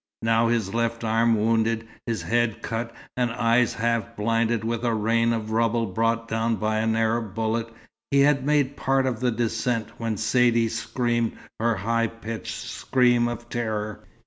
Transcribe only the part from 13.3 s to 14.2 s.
terror.